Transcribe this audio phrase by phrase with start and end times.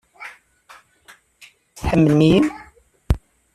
[1.77, 2.39] Tḥemmlem-iyi?